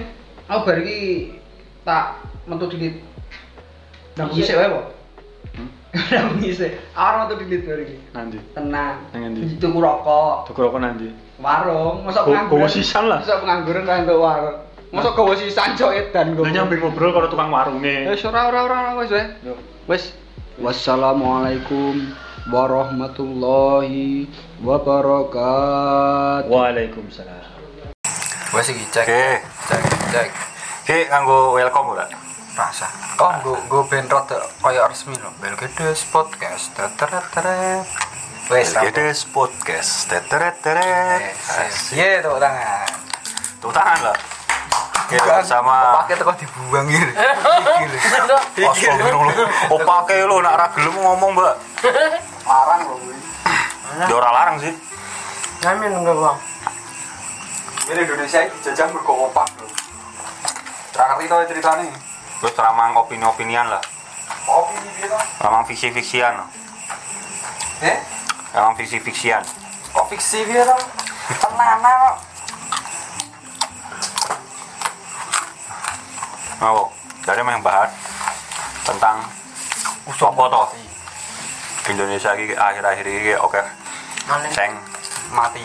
Aku 0.53 0.61
bar 0.69 0.79
iki 0.85 1.01
tak 1.81 2.21
metu 2.45 2.69
dilit. 2.77 3.01
Iya. 3.01 4.21
Nang 4.21 4.29
isik 4.37 4.57
wae 4.61 4.69
kok. 4.69 4.87
Nang 6.13 6.37
hmm? 6.37 6.45
isik. 6.53 6.77
Ora 6.93 7.25
metu 7.25 7.41
dilit 7.41 7.65
bar 7.65 7.81
iki. 7.81 7.97
Nanti. 8.13 8.37
Tenang. 8.53 9.01
Nang 9.17 9.33
ndi? 9.33 9.57
Tuku 9.57 9.81
rokok. 9.81 10.45
Tuku 10.45 10.61
rokok 10.61 10.85
nanti. 10.85 11.30
Warung, 11.41 12.05
masa 12.05 12.21
Go- 12.21 12.37
pengangguran. 12.37 12.61
gowo 12.61 12.69
sisan 12.69 13.09
lah. 13.09 13.25
Masa 13.25 13.41
pengangguran 13.41 13.89
kan 13.89 14.05
untuk 14.05 14.21
warung. 14.21 14.61
Masa 14.93 15.09
gowo 15.17 15.33
sisan 15.33 15.73
cok 15.73 15.93
edan 15.97 16.37
Lah 16.37 16.51
nyambi 16.53 16.77
ngobrol 16.77 17.17
karo 17.17 17.33
tukang 17.33 17.49
warunge. 17.49 18.05
Wis 18.13 18.21
ora 18.29 18.53
ora 18.53 18.61
ora 18.69 18.79
wis 19.01 19.09
wae. 19.09 19.25
Yo. 19.41 19.57
Wis. 19.89 20.13
Wassalamualaikum 20.61 22.13
warahmatullahi 22.53 24.29
wabarakatuh. 24.61 26.45
Waalaikumsalam. 26.53 27.49
Wes 28.53 28.67
iki 28.69 28.85
cek. 28.93 29.09
Cek, 29.41 29.83
cek. 30.13 30.29
Oke, 30.85 31.09
nganggo 31.09 31.57
welcome 31.57 31.97
ora? 31.97 32.05
Rasa. 32.53 32.85
Oh, 33.17 33.33
nggo 33.41 33.57
nggo 33.65 33.81
band 33.89 34.13
rada 34.13 34.45
kaya 34.61 34.85
resmi 34.85 35.17
lho. 35.17 35.33
Belgedes 35.41 36.05
podcast. 36.13 36.77
Teteret 36.77 37.25
teret. 37.33 38.10
Wes. 38.51 38.75
Gedes 38.75 39.31
podcast. 39.31 40.11
Teteret 40.11 40.59
teret. 40.59 41.39
Iya, 41.95 42.19
tepuk 42.19 42.43
tangan. 42.43 42.83
Tepuk 43.63 43.71
tangan 43.71 44.11
lah. 44.11 44.17
Oke, 45.07 45.23
bersama 45.23 46.03
pakai 46.03 46.19
teko 46.19 46.35
dibuang 46.35 46.87
gitu. 46.91 47.15
Astagfirullah. 48.59 49.71
Oh, 49.71 49.79
pakai 49.79 50.27
lo 50.27 50.43
nak 50.43 50.59
ra 50.59 50.67
gelem 50.75 50.99
ngomong, 50.99 51.31
Mbak. 51.39 51.55
Larang 52.43 52.91
loh 52.91 52.99
gue. 52.99 53.15
Ya 54.11 54.15
ora 54.19 54.31
larang 54.35 54.59
sih. 54.59 54.75
Ngamen 55.63 56.03
enggak 56.03 56.19
bang. 56.19 56.39
Ini 57.87 58.01
Indonesia 58.03 58.39
dijajah 58.51 58.87
mergo 58.91 59.31
opak 59.31 59.47
lho. 59.63 59.67
Terakhir 60.91 61.23
itu 61.23 61.55
ceritanya. 61.55 61.87
Wis 62.43 62.55
ramang 62.59 62.99
opini-opinian 62.99 63.71
lah. 63.71 63.83
Kopi 64.43 64.75
ini 64.75 64.91
piye 64.99 65.07
to? 65.07 65.19
Ramang 65.39 65.63
fiksi-fiksian. 65.71 66.35
Eh? 67.87 67.99
Ramang 68.51 68.75
fiksi-fiksian. 68.75 69.43
Kok 69.95 70.07
fiksi 70.11 70.43
to? 70.47 70.77
Tenanan 71.39 71.95
kok. 72.03 72.17
Oh, 76.61 76.93
dari 77.25 77.41
yang 77.41 77.63
bahas 77.65 77.89
tentang 78.85 79.23
apa 80.11 80.45
toh? 80.51 80.67
Indonesia 81.89 82.31
iki 82.37 82.53
akhir-akhir 82.55 83.07
iki 83.07 83.33
oke 83.41 83.59
Ngamen. 84.29 84.51
seng 84.53 84.71
mati, 85.33 85.65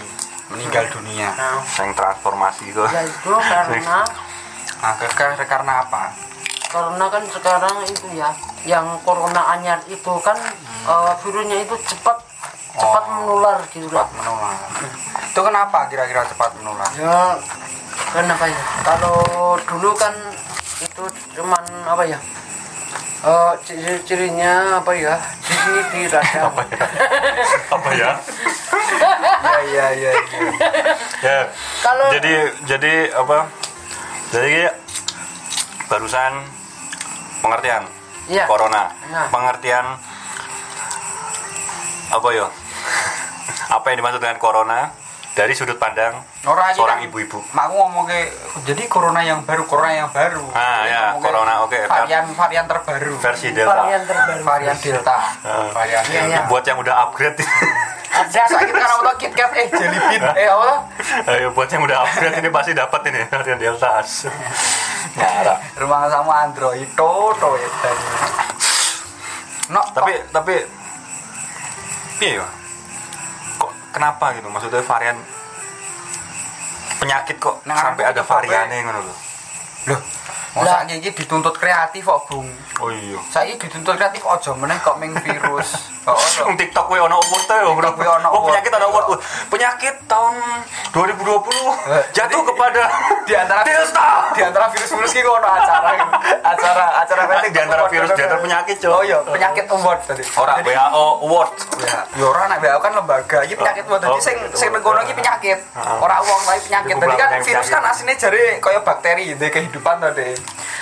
meninggal 0.49 0.87
dunia. 0.89 1.29
Nah, 1.35 1.59
seng 1.67 1.91
transformasi 1.93 2.71
itu. 2.71 2.81
ya 2.87 3.01
itu 3.03 3.33
karena 3.33 4.05
Nah, 4.81 4.93
karena 5.17 5.45
karena 5.45 5.73
apa? 5.81 6.03
karena 6.65 7.05
kan 7.07 7.23
sekarang 7.31 7.75
itu 7.87 8.07
ya 8.19 8.29
yang 8.67 8.83
corona 9.07 9.55
anyar 9.55 9.79
itu 9.87 10.11
kan 10.19 10.35
eh, 10.85 11.13
virusnya 11.23 11.63
itu 11.63 11.75
cepat 11.87 12.19
cepat 12.75 13.03
menular 13.09 13.57
gitu 13.69 13.87
Cepat 13.87 14.03
lah. 14.03 14.15
menular. 14.15 14.57
Itu 15.25 15.39
kenapa 15.41 15.79
kira-kira 15.87 16.21
cepat 16.25 16.51
menular? 16.55 16.89
Ya 16.93 17.35
kenapa 18.11 18.45
ya? 18.45 18.61
Kalau 18.83 19.17
dulu 19.61 19.91
kan 19.93 20.13
itu 20.77 21.03
cuman 21.33 21.63
apa 21.83 22.03
ya? 22.03 22.19
Eh 23.21 23.53
ciri-cirinya 23.63 24.53
apa 24.77 24.91
ya? 24.93 25.15
Di 25.41 25.55
sini 25.57 25.81
di 25.89 26.01
radang. 26.05 26.53
Apa 27.71 27.89
ya? 27.91 28.11
Iya, 29.65 29.85
iya, 29.93 30.11
iya. 30.11 30.11
ya. 31.21 31.39
Kalau 31.81 32.05
Jadi 32.11 32.33
jadi 32.65 32.93
apa? 33.13 33.49
Jadi 34.29 34.67
barusan 35.85 36.33
pengertian 37.39 37.83
Iya. 38.25 38.45
corona. 38.45 38.89
Nah. 39.09 39.29
Pengertian 39.29 39.85
apa 42.07 42.27
ya? 42.31 42.47
Apa 43.75 43.85
yang 43.87 43.97
dimaksud 43.99 44.19
dengan 44.19 44.37
corona 44.37 44.91
dari 45.31 45.51
sudut 45.51 45.75
pandang 45.75 46.15
Ora 46.43 46.71
aja 46.71 46.79
seorang 46.79 47.03
kan. 47.03 47.07
ibu-ibu. 47.07 47.43
Mak 47.51 47.63
aku 47.65 47.75
ngomong 47.75 48.05
ke 48.05 48.19
jadi 48.63 48.83
corona 48.87 49.19
yang 49.19 49.43
baru, 49.43 49.67
corona 49.67 49.91
yang 49.91 50.07
baru. 50.07 50.47
Ah, 50.49 50.81
Jadi 50.81 50.95
ya, 50.95 51.03
corona, 51.19 51.53
oke. 51.61 51.79
Varian 51.85 52.23
varian 52.31 52.65
terbaru. 52.65 53.13
Versi 53.19 53.51
Delta. 53.51 53.75
varian 53.75 54.01
terbaru. 54.01 54.41
varian 54.41 54.77
delta. 54.79 55.17
Ah. 55.43 55.67
Varian 55.73 56.03
Iya, 56.05 56.11
delta. 56.15 56.31
iya. 56.31 56.41
Buat 56.47 56.63
yang 56.63 56.79
udah 56.79 56.95
upgrade. 57.03 57.35
Ada 58.15 58.47
sakit 58.47 58.71
karena 58.71 58.95
udah 58.95 59.15
KitKat 59.19 59.51
eh 59.53 59.67
jelly 59.69 59.99
bean. 59.99 60.23
Eh 60.39 60.47
apa? 60.47 60.71
Ayo 61.27 61.51
buat 61.51 61.67
yang 61.67 61.83
udah 61.83 61.97
upgrade 61.99 62.39
ini 62.39 62.47
pasti 62.47 62.71
dapat 62.71 63.01
ini 63.05 63.21
varian 63.27 63.59
Delta. 63.59 63.91
Nyara. 65.15 65.53
Rumah 65.75 65.99
sama 66.07 66.33
Android 66.47 66.87
toto 66.95 67.59
ya. 67.59 67.67
No, 69.67 69.81
tapi 69.91 70.15
tapi 70.29 70.55
iya 72.21 72.39
ya? 72.39 72.47
Kenapa 73.95 74.35
gitu? 74.35 74.51
Maksudnya 74.51 74.83
varian 74.83 75.15
penyakit 76.99 77.39
kok 77.39 77.63
Nah, 77.63 77.79
sampai 77.79 78.03
aku 78.03 78.11
ada 78.11 78.23
variannya 78.27 78.77
ngono 78.83 78.99
lho. 79.07 79.15
Loh, 79.93 79.99
masa 80.55 80.87
iki 80.87 81.11
dituntut 81.13 81.53
kreatif 81.53 82.01
kok, 82.01 82.25
Bung. 82.25 82.47
oh 82.79 82.89
iya 82.89 83.19
Saya 83.27 83.51
dituntut 83.53 83.93
kreatif 83.93 84.23
aja 84.23 84.51
meneh 84.53 84.79
kok 84.79 84.95
ming 84.95 85.11
virus. 85.13 85.69
Oh, 86.05 86.13
Wong 86.45 86.53
TikTok 86.53 86.85
kuwi 86.85 87.01
ono 87.01 87.17
award 87.17 87.49
ya, 87.49 87.65
bro. 87.65 87.81
TikTok 87.81 87.97
kuwi 87.97 88.05
Oh, 88.05 88.13
award. 88.21 88.45
penyakit 88.45 88.71
ada 88.71 88.85
award. 88.85 89.05
Wah, 89.09 89.19
Penyakit 89.49 89.95
tahun 90.05 90.33
2020 90.93 91.25
jatuh 92.15 92.41
kepada 92.45 92.83
di 93.25 93.33
antara 93.33 93.65
di 94.37 94.41
antara 94.41 94.69
virus-virus 94.69 95.11
iki 95.11 95.25
kok 95.25 95.33
ono 95.33 95.49
acara 95.49 95.97
acara 96.45 96.85
acara 97.01 97.21
kreatif 97.25 97.49
Di 97.49 97.59
antara 97.59 97.89
virus, 97.89 98.09
di 98.11 98.21
antara 98.21 98.37
penyakit, 98.37 98.75
Cok. 98.77 98.91
Oh 98.91 99.01
iya, 99.01 99.17
penyakit 99.19 99.65
award 99.67 99.99
tadi. 100.05 100.21
Ora 100.37 100.53
Jadi- 100.61 100.69
WHO 100.71 101.05
award. 101.25 101.53
Ya, 102.13 102.23
ora 102.23 102.43
nek 102.45 102.57
WHO 102.61 102.79
kan 102.79 102.91
lembaga, 102.93 103.37
iki 103.41 103.55
penyakit 103.57 103.83
wae 103.83 103.97
dadi 103.97 104.13
Oh, 104.13 104.21
sing 104.21 104.37
sing 104.53 104.69
negono 104.69 105.01
iki 105.01 105.13
penyakit. 105.13 105.57
Heeh. 105.57 105.97
Ora 105.99 106.21
wong 106.21 106.41
tapi 106.45 106.59
penyakit. 106.63 106.93
Dadi 106.95 107.15
kan 107.17 107.29
virus 107.41 107.67
kan 107.67 107.81
aslinya 107.81 108.13
jare 108.15 108.61
kaya 108.61 108.79
bakteri 108.79 109.33
de 109.33 109.47
kehidupan 109.49 110.05
to, 110.05 110.13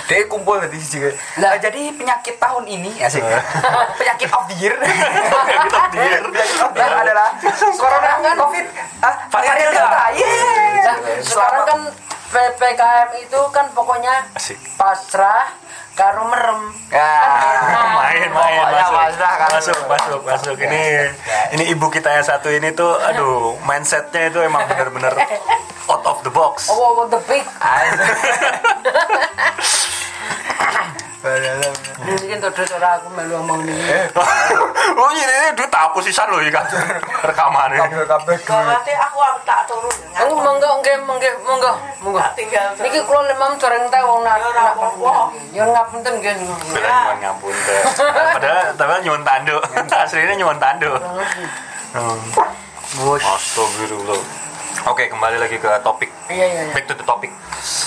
Dek 0.04 0.28
kumpul 0.28 0.60
dadi 0.60 0.76
siji. 0.76 1.00
Lah 1.40 1.56
jadi 1.56 1.88
penyakit 1.96 2.36
tahun 2.36 2.64
ini 2.68 2.92
asik. 3.00 3.24
penyakit 3.98 4.28
of 4.28 4.44
the 4.52 4.56
year. 4.60 4.76
Penyakit 4.76 5.72
of 5.72 5.86
the 5.88 5.98
year. 6.04 6.20
penyakit 6.28 6.60
of 6.60 6.70
the 6.76 6.82
year 6.84 6.96
adalah 7.00 7.28
corona 7.80 8.32
covid 8.36 8.66
ah, 9.00 9.14
Varian 9.32 9.56
Delta. 9.56 9.72
delta. 9.80 10.02
Yeay. 10.12 10.72
Nah, 10.84 10.96
sekarang 11.24 11.64
kan 11.64 11.80
PPKM 12.34 13.10
itu 13.22 13.40
kan 13.54 13.66
pokoknya 13.72 14.26
Asik. 14.34 14.58
pasrah 14.74 15.54
karo 15.94 16.26
merem. 16.26 16.74
Ya. 16.90 17.10
main 17.94 18.26
main 18.28 18.60
masuk 18.66 18.96
pasrah 18.98 19.32
kan. 19.38 19.48
masuk 19.54 19.78
masuk 19.86 20.20
masuk 20.26 20.56
ini 20.58 21.14
ini 21.54 21.64
ibu 21.70 21.86
kita 21.88 22.10
yang 22.10 22.26
satu 22.26 22.50
ini 22.50 22.74
tuh 22.74 22.98
aduh 22.98 23.54
mindsetnya 23.62 24.28
itu 24.28 24.42
emang 24.42 24.66
bener-bener 24.66 25.14
out 25.88 26.04
of 26.06 26.18
the 26.24 26.30
box 26.30 26.68
Oh, 26.70 26.94
what 26.96 27.10
the 27.10 27.20
big. 27.28 27.44
Mungkin 32.04 32.36
tuh 32.44 32.52
ora 32.76 33.00
aku 33.00 33.08
melu 33.16 33.40
ngomong 33.40 33.64
ini. 33.64 33.96
oh 35.00 35.08
ini 35.08 35.24
ini 35.24 35.56
duit 35.56 35.72
apa 35.72 35.96
sisan 36.04 36.28
loh 36.28 36.36
ikan 36.44 36.64
rekamannya 37.24 37.80
Kabeh-kabeh 37.80 38.36
Kalau 38.44 38.68
nanti 38.68 38.92
aku 38.92 39.18
aku 39.24 39.40
tak 39.48 39.64
turun. 39.64 39.88
Aku 40.20 40.36
monggo 40.36 40.68
nggih 40.84 41.00
monggo 41.08 41.30
monggo 41.48 41.72
monggo. 42.04 42.20
Tinggal. 42.36 42.76
Niki 42.76 43.00
kula 43.08 43.24
lemam 43.32 43.56
bareng 43.56 43.88
teh 43.88 44.02
wong 44.04 44.20
nak. 44.20 44.36
Ya. 44.36 45.16
Ya 45.56 45.64
ngapunten 45.64 46.12
nggih. 46.20 46.34
Ngampun 47.24 47.54
deh. 47.56 47.80
Padahal 48.36 48.76
padahal 48.76 49.00
nyuwun 49.00 49.24
tanduk. 49.24 49.62
Aslinya 50.04 50.34
nyuwun 50.36 50.60
tanduk. 50.60 51.00
Hmm. 51.96 52.20
Astagfirullah. 53.16 54.43
Oke, 54.84 55.08
kembali 55.08 55.40
lagi 55.40 55.56
ke 55.56 55.70
topik. 55.80 56.10
Iya 56.28 56.44
iya 56.44 56.60
iya. 56.62 56.72
Back 56.72 56.84
to 56.84 56.94
the 56.94 57.02
topic. 57.02 57.32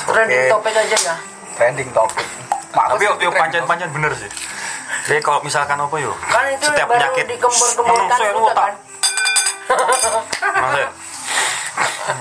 Trending 0.03 0.39
Oke. 0.39 0.49
topik 0.49 0.73
aja 0.73 0.97
ya. 0.97 1.15
trending 1.53 1.89
topik. 1.89 2.25
Mak, 2.69 2.85
Tapi 2.91 3.03
yuk, 3.03 3.33
pancen-pancen 3.33 3.89
bener 3.89 4.13
sih. 4.13 4.29
Jadi 5.05 5.19
kalau 5.19 5.41
misalkan 5.41 5.77
apa 5.77 5.95
yuk? 5.97 6.13
Kan 6.23 6.45
itu 6.51 6.65
Setiap 6.67 6.85
baru 6.85 6.97
penyakit 6.99 7.25
dikembur-kemburkan 7.27 7.97
Menurut 7.97 8.11
saya, 8.11 8.29
juga 8.29 8.39
lu 8.39 8.49
tak- 8.49 8.57
kan. 8.57 8.73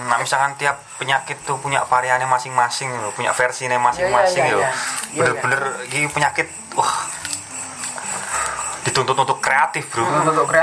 Nah, 0.06 0.18
misalkan 0.18 0.52
tiap 0.56 0.76
penyakit 0.97 1.37
tuh 1.42 1.56
punya 1.56 1.80
variannya 1.83 2.26
masing-masing 2.26 2.90
loh, 2.92 3.12
punya 3.12 3.30
versinya 3.30 3.78
masing-masing 3.78 4.42
Iya, 4.42 4.50
iya, 4.50 4.52
loh. 4.52 4.61
iya, 4.61 4.68
iya. 4.68 4.73
Iya, 5.09 5.21
Bener-bener 5.23 5.61
gini 5.87 6.06
penyakit, 6.11 6.47
wah 6.75 6.92
dituntut 8.83 9.16
untuk 9.16 9.38
kreatif 9.38 9.88
bro. 9.88 10.04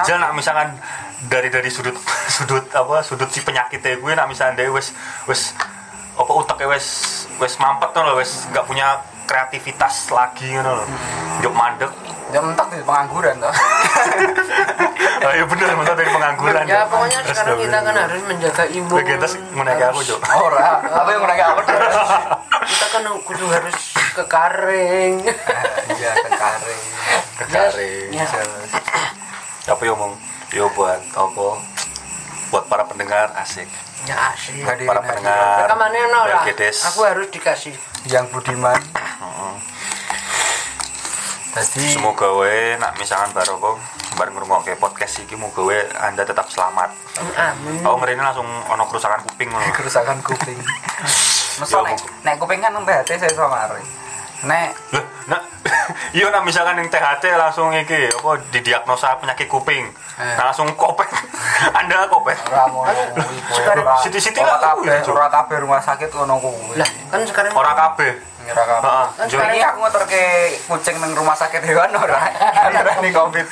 Jangan 0.03 0.32
misalkan 0.32 0.75
dari 1.27 1.50
dari 1.51 1.70
sudut 1.72 1.96
sudut 2.36 2.65
apa 2.74 3.03
sudut 3.06 3.30
si 3.32 3.44
penyakitnya 3.44 4.00
gue 4.00 4.12
nak 4.15 4.27
misalkan 4.27 4.60
dia 4.60 4.72
wes 4.72 4.92
wes 5.27 5.56
apa 6.13 6.32
utaknya 6.32 6.74
wes 6.74 6.88
wes 7.42 7.58
mampet 7.58 7.89
tuh 7.92 8.01
loh 8.06 8.15
wes 8.20 8.46
nggak 8.53 8.65
punya 8.68 9.01
kreativitas 9.24 10.12
lagi 10.12 10.51
gitu 10.51 10.62
loh. 10.62 10.88
Jok 11.42 11.53
mandek. 11.56 11.92
Ya 12.32 12.39
mentak 12.42 12.65
di 12.74 12.82
pengangguran 12.82 13.36
toh. 13.38 13.53
Oh 15.22 15.32
iya 15.38 15.46
bener 15.46 15.70
bener 15.77 15.94
dari 15.94 16.10
pengangguran. 16.10 16.65
Ya 16.65 16.82
pokoknya 16.89 17.20
sekarang 17.30 17.58
kita 17.62 17.77
kan 17.84 17.96
harus 17.98 18.22
menjaga 18.25 18.63
imun. 18.74 18.98
Tas 19.22 19.34
menaiki 19.53 19.84
aku 19.86 20.01
Jok. 20.01 20.20
Ora, 20.34 20.82
apa 20.82 21.10
yang 21.13 21.22
menaik 21.24 21.44
apa? 21.46 21.62
Kita 22.63 22.86
kan 22.96 23.03
kudu 23.27 23.46
harus 23.51 23.75
ke 24.15 24.24
karing. 24.24 25.13
Iya, 25.92 26.12
kekare. 26.15 26.75
Kekaring. 27.44 28.08
Ya. 28.15 28.27
Apa 29.68 29.82
ya 29.84 29.92
ngomong? 29.92 30.15
Yo 30.53 30.69
buat 30.77 31.01
apa? 31.17 31.48
Buat 32.53 32.69
para 32.69 32.86
pendengar 32.86 33.33
asik. 33.41 33.65
Ya 34.05 34.29
asik. 34.29 34.62
Hadirin 34.62 34.86
Para 34.86 35.01
hadirin. 35.01 35.25
pendengar. 35.25 35.65
Lah. 36.29 36.45
Aku 36.93 37.00
harus 37.01 37.27
dikasih. 37.33 37.74
yang 38.03 38.27
budiman 38.29 38.75
Heeh. 38.93 39.53
Jadi 41.55 41.95
Semoga 41.95 42.36
we 42.36 42.75
nak 42.75 43.00
misalkan 43.00 43.31
baru 43.31 43.79
bareng 44.13 44.36
ngrungokke 44.36 44.75
podcast 44.75 45.24
iki 45.24 45.33
muga 45.33 45.63
we 45.63 45.79
Anda 45.98 46.27
tetap 46.27 46.51
selamat. 46.51 46.91
Amin. 47.33 47.79
Aku 47.79 47.95
ngerine 47.98 48.19
langsung 48.19 48.45
ono 48.45 48.83
kerusakan 48.86 49.24
kuping 49.24 49.50
ngono. 49.50 49.72
kerusakan 49.72 50.19
kuping. 50.19 50.60
Masa 51.57 51.79
Ya, 51.79 51.95
nek 52.27 52.36
kuping 52.38 52.60
kan 52.60 52.75
nang 52.75 52.83
THT 52.83 53.15
saya 53.15 53.31
sama 53.31 53.72
Nek 54.44 54.76
nak 55.24 55.42
iya 56.18 56.28
nak 56.28 56.44
misalkan 56.44 56.76
yang 56.76 56.92
THT 56.92 57.24
langsung 57.40 57.72
iki 57.72 58.12
apa 58.12 58.32
didiagnosa 58.52 59.16
penyakit 59.18 59.48
kuping. 59.48 59.88
Eh. 60.20 60.36
Nah, 60.36 60.52
langsung 60.52 60.68
kopet. 60.76 61.08
Anda 61.80 62.06
kopet. 62.12 62.36
ora 62.52 62.68
ngono 62.68 62.92
kuwi 62.92 63.40
kowe. 63.48 63.96
Siti-siti 64.04 64.44
ora 64.44 64.60
lah, 64.60 64.76
kabeh, 64.76 65.00
Cuk. 65.02 65.16
ora 65.16 65.28
kabeh 65.32 65.58
rumah 65.64 65.80
sakit 65.80 66.12
ngono 66.12 66.44
kuwi. 66.44 66.76
Lah, 66.76 66.90
kan 67.08 67.24
sekarang 67.24 67.56
Ora 67.56 67.72
kabeh. 67.72 68.12
Ora 68.44 68.64
kabeh. 68.68 68.92
Kan 69.16 69.26
sekarang- 69.32 69.64
aku 69.64 69.78
ngotorke 69.80 70.24
kucing 70.68 70.96
nang 71.00 71.12
rumah 71.16 71.36
sakit 71.40 71.64
hewan 71.64 71.96
ora. 71.96 72.20
Karena 72.76 72.92
ini 73.00 73.10
covid 73.16 73.48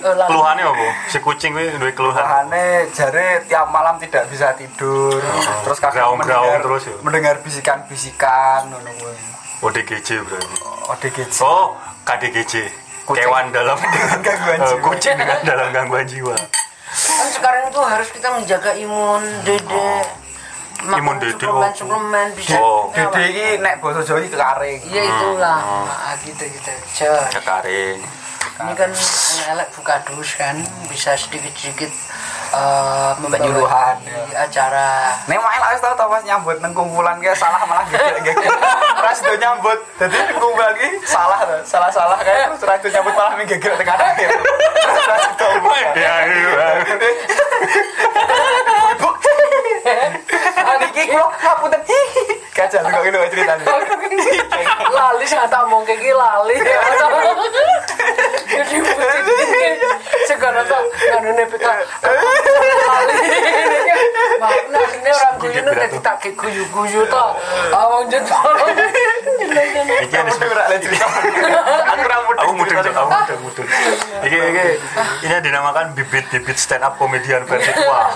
keluhannya 0.00 0.64
apa? 0.64 0.86
Si 1.06 1.18
kucing 1.18 1.50
kuwi 1.50 1.70
duwe 1.74 1.92
keluhan. 1.92 2.18
Bahane 2.18 2.64
jare 2.90 3.44
tiap 3.44 3.66
malam 3.68 3.96
tidak 3.96 4.26
bisa 4.26 4.52
tidur. 4.54 5.18
Terus 5.62 5.78
kakak 5.78 6.04
mendengar, 6.12 6.60
terus 6.60 6.82
ya? 6.84 6.94
mendengar 7.00 7.34
bisikan-bisikan 7.40 8.66
ngono 8.66 8.90
kuwi. 8.92 9.18
ODGJ 9.60 10.08
berarti. 10.20 10.56
ODGJ. 10.88 11.36
Oh, 11.40 11.76
KDGJ. 12.02 12.54
Kucing. 13.02 13.26
Kewan 13.26 13.50
dalam 13.50 13.76
Gangguan 14.24 14.56
Eh, 14.56 14.66
jiwa. 14.66 14.80
kucing 14.82 15.14
dengan 15.14 15.38
dalam 15.42 15.68
gangguan 15.70 16.06
jiwa. 16.06 16.36
kan 16.90 17.28
sekarang 17.28 17.62
itu 17.66 17.80
harus 17.80 18.08
kita 18.08 18.28
menjaga 18.30 18.72
imun 18.74 19.22
dede 19.42 19.90
Makan 20.80 20.96
Imun 20.96 21.16
dede, 21.18 21.36
suplemen 21.36 21.68
oh. 21.68 21.74
suplemen 21.76 22.26
bisa 22.32 22.56
Oh. 22.56 22.88
Dede 22.90 23.22
iki 23.26 23.46
nek 23.58 23.78
basa 23.78 24.00
Jawa 24.00 24.18
iki 24.18 24.30
kekaring. 24.30 24.80
iya 24.86 25.02
itulah 25.04 25.58
Ah, 25.86 26.14
gitu 26.18 26.40
gitu 26.42 26.72
Jar. 26.94 27.28
Kekaring. 27.30 28.00
Ini 28.60 28.72
kan 28.76 28.90
elek 29.56 29.68
buka 29.72 29.94
dus 30.04 30.36
kan 30.36 30.56
bisa 30.92 31.16
sedikit 31.16 31.52
sedikit 31.56 31.88
uh, 32.52 33.16
Penyuluhan, 33.16 33.96
di 34.04 34.34
acara 34.36 35.16
Nek 35.24 35.38
main 35.40 35.60
lah 35.62 35.70
wis 35.72 35.80
tau 35.80 35.94
tau 35.96 36.10
pas 36.12 36.20
nyambut 36.20 36.60
nang 36.60 36.74
kumpulan 36.76 37.16
ki 37.22 37.32
salah 37.32 37.62
malah 37.64 37.86
gegek-gegek. 37.88 38.50
Ora 39.00 39.12
sido 39.14 39.34
nyambut. 39.38 39.78
Dadi 39.96 40.18
nang 40.18 40.38
kumpulan 40.42 40.74
ki 40.76 40.88
salah 41.06 41.40
to. 41.46 41.56
Salah-salah 41.62 42.18
kae 42.20 42.50
terus 42.58 42.76
sido 42.82 42.88
nyambut 42.98 43.14
malah 43.14 43.32
gegek 43.38 43.72
tekan 43.80 43.96
akhir. 43.96 44.28
Terus 44.28 45.20
sido. 45.24 45.48
Ya, 45.96 46.14
iya. 46.26 46.68
Ah 50.60 50.76
niki 50.76 51.02
kula 51.08 51.26
ngapunten. 51.32 51.80
Kajal 52.52 52.84
kok 52.84 53.00
ngene 53.00 53.16
wae 53.16 53.30
ceritane. 53.30 53.64
lali 54.90 55.24
sih 55.24 55.38
tak 55.48 55.62
mau 55.70 55.80
kayak 55.86 56.02
gini 56.02 56.12
lali 56.12 56.56
tuh 60.66 60.82
makna 64.40 64.80
ini 64.96 65.10
orang 65.12 65.34
guyu 65.36 65.60
nu 65.60 65.72
jadi 65.76 65.98
tak 66.00 66.14
kayak 66.24 66.34
guyu 66.38 66.64
guyu 66.72 67.00
tuh 67.06 67.30
awang 67.74 68.08
jatuh 68.08 68.38
Iki 70.00 70.16
ada 70.16 70.30
Aku 70.30 70.46
ora 70.46 70.64
lek 70.72 70.78
cerita. 70.80 71.06
Aku 71.92 72.02
ora 72.06 72.16
mudeng. 72.24 72.40
aku 72.40 72.52
mudeng 72.56 72.76
Cok. 72.80 72.94
aku 72.94 73.10
mudeng 73.10 73.38
mudeng 73.44 73.66
iki 74.24 74.36
iki 74.38 74.66
ini 75.26 75.34
dinamakan 75.44 75.92
bibit-bibit 75.92 76.56
stand 76.56 76.86
up 76.86 76.96
komedian 76.96 77.44
versi 77.44 77.72
tua 77.74 78.08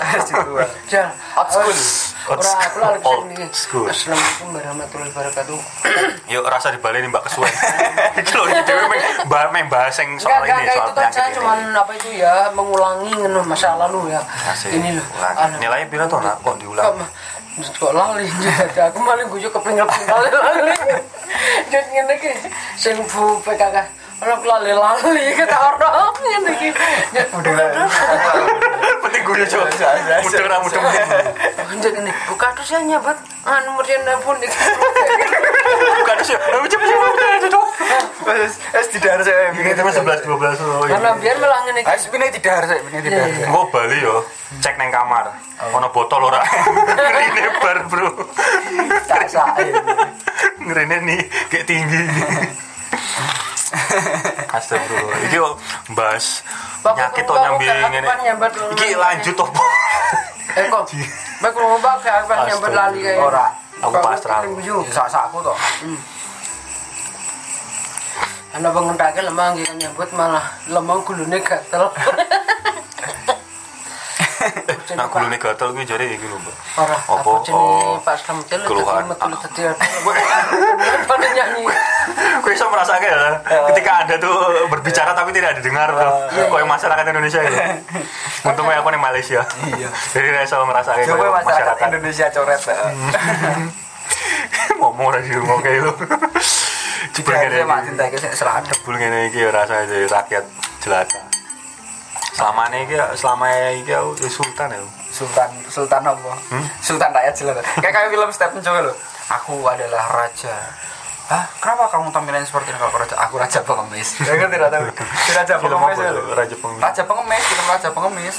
Old 1.37 1.49
school. 1.51 1.77
Orang 2.25 2.41
aku 2.41 2.77
lagi 2.81 3.45
school. 3.53 3.85
Assalamualaikum 3.85 4.49
warahmatullahi 4.57 5.11
wabarakatuh. 5.13 5.59
yuk 6.25 6.41
rasa 6.49 6.73
nih 6.73 6.81
mbak 7.05 7.21
kesuwen. 7.29 7.53
Iki 8.17 8.33
lho 8.37 8.43
iki 8.49 8.61
dhewe 8.65 8.83
meng 8.89 9.01
bah- 9.29 9.51
meng 9.53 9.69
bahas 9.69 9.93
yang 10.01 10.17
Enggak, 10.17 10.25
soal 10.25 10.41
enggak, 10.41 10.57
ini 10.57 10.65
enggak, 10.65 10.73
soal 10.73 10.87
itu 10.89 10.95
penyakit 10.97 11.33
cuman 11.37 11.57
ini. 11.61 11.77
apa 11.77 11.91
itu 11.93 12.09
ya 12.17 12.33
mengulangi 12.57 13.11
ngono 13.13 13.39
masa 13.45 13.77
lalu 13.77 14.09
ya. 14.09 14.21
Ini 14.65 14.89
loh. 14.97 15.05
Anu. 15.21 15.55
nilainya 15.61 15.85
pira 15.85 16.05
tuh 16.09 16.17
nak 16.17 16.41
kok 16.41 16.57
diulang? 16.57 16.97
Kok 17.77 17.93
lali? 17.93 18.25
Jadi 18.25 18.79
aku 18.89 18.97
malah 19.05 19.25
gujuk 19.29 19.51
kepingin 19.53 19.85
lali 20.09 20.29
lali. 20.33 20.73
Jadi 21.69 21.87
ngene 21.93 22.13
iki. 22.17 22.31
Sing 22.73 22.97
bu 23.05 23.37
PKK 23.45 23.77
ora 24.25 24.35
lali 24.41 24.73
lali. 24.73 25.23
Kata 25.45 25.57
orang 25.61 26.09
ngene 26.17 26.49
iki. 26.57 26.69
penting 29.05 29.21
gue 29.21 29.37
ya 29.37 29.45
coba 29.45 29.69
mudeng 30.25 30.45
ra 30.49 30.57
mudeng 30.57 30.81
Jadi 31.75 31.99
nih 32.07 32.13
buka 32.31 32.47
tuh 32.55 32.63
saya 32.63 32.81
nyabat 32.87 33.17
anu 33.43 33.75
merian 33.77 34.07
pun 34.23 34.39
iki. 34.39 34.57
bukan 36.01 36.17
sih 36.23 36.37
cepet 36.37 36.69
cepet 36.71 36.87
cepet 36.87 37.41
cepet 37.45 37.63
Wes 38.25 38.57
wes 38.73 38.87
tidak 38.89 39.11
harus 39.19 39.25
saya 39.29 39.53
ini 39.53 39.69
cuma 39.77 39.91
sebelas 39.93 40.19
dua 40.25 40.37
belas 40.39 40.57
Karena 40.57 41.13
biar 41.19 41.35
melang 41.37 41.61
ngene 41.69 41.79
iki. 41.83 41.89
Wes 41.91 42.03
ini 42.09 42.25
tidak 42.41 42.51
harus 42.57 42.69
saya 42.73 42.81
ini 42.81 42.99
tidak 43.05 43.21
harus. 43.21 43.37
Gue 43.45 43.63
bali 43.69 43.97
yo, 44.01 44.15
cek 44.63 44.75
neng 44.81 44.89
kamar. 44.89 45.25
Ono 45.75 45.87
botol 45.93 46.21
ora. 46.31 46.41
Ngerine 46.41 47.43
bar, 47.61 47.77
Bro. 47.91 48.09
Ngerine 50.65 50.97
nih 51.05 51.21
kayak 51.53 51.65
tinggi. 51.69 52.01
Astagfirullah. 54.55 55.17
Iki 55.29 55.37
bahas 55.93 56.41
penyakit 56.81 57.23
kok 57.27 57.37
nyambi 57.37 57.65
ngene. 57.67 58.07
Nyambat 58.25 58.51
Iki 58.73 58.87
lanjut 58.97 59.35
opo? 59.37 59.61
Eh 60.53 60.65
kok, 60.69 60.83
baik 61.41 61.55
lu 61.57 61.77
mbak 61.81 61.95
kayak 62.05 62.29
apa 62.29 62.33
nyambat 62.45 62.71
lali 62.77 62.99
kayak. 63.01 63.25
Ora. 63.25 63.45
Aku 63.81 63.97
pasrah. 63.99 64.45
Sak-sakku 64.93 65.41
to. 65.41 65.53
Ana 68.55 68.71
bangun 68.71 68.95
lemah 69.19 69.51
nggih 69.51 69.67
kan 69.67 69.75
nyambut 69.75 70.09
malah 70.15 70.45
lemah 70.71 70.95
gulune 71.03 71.37
gatel. 71.43 71.91
Nah 74.95 75.05
gulune 75.09 75.37
gatel 75.41 75.73
kuwi 75.73 75.85
jare 75.85 76.05
iki 76.05 76.25
lho, 76.29 76.37
Mbak. 76.37 76.55
Ora, 76.77 76.97
Apa? 76.97 77.29
jenenge 77.41 77.85
Oh. 77.85 77.97
Pak 77.99 78.15
Slametil 78.21 78.61
Keluhan. 78.63 79.03
metu 79.09 79.27
dadi 79.27 79.61
Pada 81.09 81.27
nyanyi. 81.33 81.63
Kok 82.45 82.51
iso 82.53 82.65
merasakan 82.69 83.09
ya? 83.09 83.31
Ketika 83.73 83.91
Anda 84.05 84.15
tuh 84.21 84.35
berbicara 84.69 85.11
tapi 85.17 85.33
tidak 85.33 85.57
didengar 85.57 85.89
tuh. 85.89 86.11
Kok 86.49 86.57
yang 86.61 86.69
masyarakat 86.69 87.05
Indonesia 87.09 87.39
itu. 87.41 87.57
Untungnya 88.45 88.79
aku 88.79 88.89
nih 88.93 89.01
Malaysia. 89.01 89.41
Iya. 89.65 89.89
Jadi 90.13 90.27
saya 90.29 90.45
selalu 90.45 90.65
Coba 91.09 91.17
kayak 91.17 91.35
masyarakat 91.41 91.77
Indonesia 91.89 92.25
coret. 92.29 92.61
ngomong 94.79 95.09
lagi 95.11 95.31
ngomong 95.33 95.59
kayak 95.65 95.81
lu. 95.81 95.91
Tidak 97.15 97.31
harus 97.31 97.63
mak 97.63 97.79
cinta 97.87 98.03
iki 98.11 98.17
sing 98.19 98.31
seradep. 98.35 98.75
Jebul 98.75 98.95
ngene 98.99 99.31
iki 99.31 99.39
ya 99.45 99.49
rakyat 99.53 100.45
jelata. 100.83 101.19
Selama 102.35 102.67
ini 102.67 102.83
iki 102.83 102.99
selama 103.15 103.47
aku 103.47 104.11
jadi 104.19 104.27
sultan 104.27 104.67
ya. 104.75 104.79
Sultan 105.07 105.49
Sultan 105.71 106.03
apa? 106.03 106.35
Sultan 106.83 107.09
rakyat 107.15 107.31
jelata. 107.31 107.63
Kayak 107.79 107.93
kayak 107.95 108.09
film 108.11 108.29
Stephen 108.35 108.59
Chow 108.59 108.75
loh. 108.83 108.95
Aku 109.31 109.63
adalah 109.63 110.03
raja. 110.11 110.51
Hah? 111.31 111.47
Kenapa 111.63 111.87
kamu 111.89 112.11
tampilnya 112.11 112.43
seperti 112.43 112.75
ini 112.75 112.77
kalau 112.77 112.91
raja? 112.91 113.15
Aku 113.23 113.39
raja 113.39 113.63
pengemis. 113.63 114.19
Ya 114.19 114.35
kan 114.35 114.51
tidak 114.51 114.67
tahu. 114.67 114.83
Raja 115.31 115.53
pengemis 115.63 115.97
ya. 115.97 116.11
Raja 116.35 116.55
pengemis. 116.59 116.81
Raja 116.83 117.01
pengemis, 117.07 117.43
film 117.47 117.65
Raja 117.71 117.89
pengemis. 117.95 118.37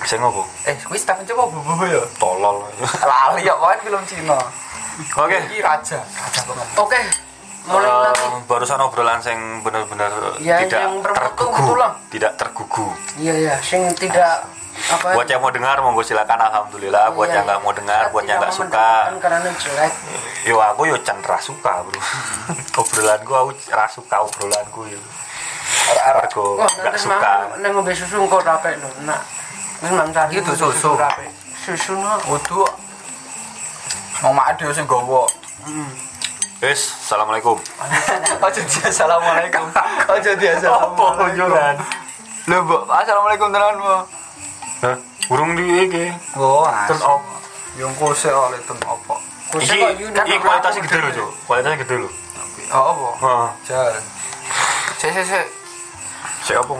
Saya 0.00 0.18
ngopo? 0.24 0.42
Eh, 0.64 0.76
kuwi 0.80 0.96
Stephen 0.96 1.28
Chow 1.28 1.44
apa 1.44 1.52
bubu 1.52 1.84
ya? 1.84 2.00
Tolol. 2.16 2.64
Lali 3.04 3.44
ya, 3.44 3.52
kan 3.52 3.78
film 3.84 4.02
Cina. 4.08 4.40
Oke. 5.20 5.36
Iki 5.52 5.60
raja, 5.60 6.00
raja 6.00 6.40
pengemis. 6.48 6.72
Oke. 6.80 7.00
Mulai 7.62 7.86
Eh, 7.86 8.00
lagi. 8.02 8.26
barusan 8.44 8.80
obrolan 8.80 9.20
yang 9.20 9.40
benar-benar 9.60 10.10
Ya, 10.38 10.60
tidak 10.60 10.80
yang 10.80 10.94
tergugu, 11.02 11.76
lah. 11.76 11.92
tidak 12.08 12.32
tergugu. 12.34 12.88
Iya 13.14 13.34
ya, 13.36 13.54
sing 13.60 13.84
tidak 13.94 14.48
apa 14.88 15.12
Buat 15.12 15.28
yang 15.28 15.40
mau 15.40 15.52
dengar, 15.52 15.76
monggo 15.78 16.00
silakan. 16.00 16.40
Alhamdulillah. 16.40 17.12
Buat 17.12 17.28
Iya, 17.28 17.34
yang 17.36 17.44
nggak 17.44 17.58
iya. 17.58 17.66
mau 17.66 17.72
dengar, 17.74 18.02
buat 18.08 18.24
yang 18.24 18.38
nggak 18.40 18.54
suka, 18.54 18.88
karena 19.20 19.38
jelek. 19.52 19.92
yo 20.42 20.56
aku 20.56 20.82
yo 20.86 20.96
cendera 20.98 21.36
suka 21.36 21.84
bro. 21.84 22.00
obrolanku 22.80 23.32
aku 23.34 23.50
ra 23.68 23.84
suka 23.86 24.16
obrolanku 24.20 24.88
yo. 24.88 25.00
Mergo 25.90 26.56
Wah, 26.56 26.70
nggak 26.70 26.96
suka. 26.96 27.32
nang 27.58 27.70
ngombe 27.72 27.92
susu 27.92 28.16
engko 28.18 28.40
rapi 28.40 28.72
lho. 28.74 28.88
Nak. 29.04 29.20
Wis 29.80 29.90
mam 29.90 30.08
cari 30.10 30.32
Itu 30.34 30.52
susu. 30.54 30.96
rapi. 30.96 31.28
Susu 31.60 31.92
no. 31.94 32.16
Wudu. 32.24 32.64
Mau 34.22 34.32
mak 34.32 34.56
ada 34.56 34.72
sing 34.72 34.86
gowo. 34.86 35.28
Wes, 36.60 36.92
assalamualaikum. 36.92 37.56
Ojo 38.44 38.60
dia 38.68 38.84
assalamualaikum. 38.84 39.64
Ojo 40.12 40.30
dia 40.36 40.52
Apa 40.52 40.60
assalamualaikum. 40.60 41.32
jualan? 41.32 41.76
Lho, 42.44 42.56
Mbok, 42.68 42.82
assalamualaikum 42.84 43.48
tenan, 43.48 43.74
Mbok. 43.80 44.02
Hah? 44.84 44.96
Burung 45.32 45.56
di 45.56 45.64
iki. 45.88 46.04
Oh, 46.36 46.68
Turn 46.84 47.00
off. 47.00 47.22
Yang 47.80 47.92
kose 47.96 48.28
oleh 48.28 48.60
turn 48.68 48.76
off. 48.84 49.00
Kuse 49.50 49.72
Iki, 49.72 50.12
kok 50.12 50.24
iki 50.28 50.36
kualitasnya 50.36 50.80
gede 50.84 50.96
loh, 51.00 51.10
Cuk. 51.16 51.30
Kualitasnya 51.48 51.78
gede 51.80 51.96
loh. 52.04 52.12
Oh, 52.70 52.84
apa? 52.92 53.08
Heeh. 53.24 53.48
Jar. 53.64 53.92
Sik, 55.00 55.10
sik, 55.16 55.24
sik. 55.26 55.46
Siapa 56.44 56.72